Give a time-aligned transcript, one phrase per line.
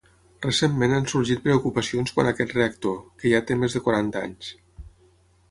[0.43, 4.51] Recentment han sorgit preocupacions quant a aquest reactor, que ja té més de quaranta anys.